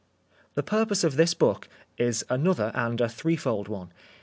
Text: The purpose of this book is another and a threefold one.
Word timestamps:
The 0.55 0.63
purpose 0.63 1.03
of 1.03 1.15
this 1.15 1.35
book 1.35 1.69
is 1.95 2.25
another 2.27 2.71
and 2.73 2.99
a 2.99 3.07
threefold 3.07 3.67
one. 3.67 3.93